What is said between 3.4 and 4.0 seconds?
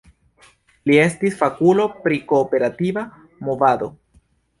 movado.